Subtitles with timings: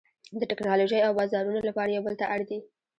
[0.39, 2.59] د ټکنالوژۍ او بازارونو لپاره یو بل ته اړ دي